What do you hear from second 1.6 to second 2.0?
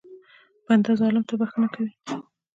کوي.